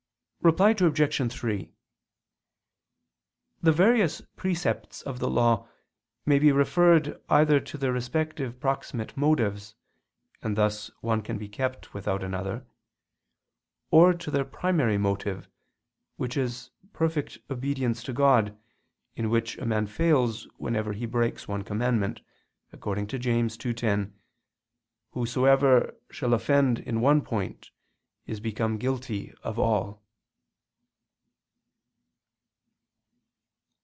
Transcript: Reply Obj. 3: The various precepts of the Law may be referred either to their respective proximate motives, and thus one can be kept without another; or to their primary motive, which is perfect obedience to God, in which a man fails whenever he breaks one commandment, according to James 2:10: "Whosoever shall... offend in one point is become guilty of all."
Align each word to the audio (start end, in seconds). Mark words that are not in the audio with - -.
Reply 0.43 0.71
Obj. 0.71 1.31
3: 1.31 1.71
The 3.61 3.71
various 3.71 4.21
precepts 4.35 5.03
of 5.03 5.19
the 5.19 5.29
Law 5.29 5.67
may 6.25 6.39
be 6.39 6.51
referred 6.51 7.21
either 7.29 7.59
to 7.59 7.77
their 7.77 7.93
respective 7.93 8.59
proximate 8.59 9.15
motives, 9.15 9.75
and 10.41 10.55
thus 10.57 10.89
one 11.01 11.21
can 11.21 11.37
be 11.37 11.47
kept 11.47 11.93
without 11.93 12.23
another; 12.23 12.65
or 13.91 14.15
to 14.15 14.31
their 14.31 14.43
primary 14.43 14.97
motive, 14.97 15.47
which 16.15 16.35
is 16.35 16.71
perfect 16.91 17.37
obedience 17.51 18.01
to 18.01 18.11
God, 18.11 18.57
in 19.15 19.29
which 19.29 19.59
a 19.59 19.65
man 19.67 19.85
fails 19.85 20.47
whenever 20.57 20.93
he 20.93 21.05
breaks 21.05 21.47
one 21.47 21.61
commandment, 21.63 22.19
according 22.73 23.05
to 23.05 23.19
James 23.19 23.55
2:10: 23.59 24.11
"Whosoever 25.11 25.93
shall... 26.09 26.33
offend 26.33 26.79
in 26.79 26.99
one 26.99 27.21
point 27.21 27.69
is 28.25 28.39
become 28.39 28.79
guilty 28.79 29.35
of 29.43 29.59
all." 29.59 30.01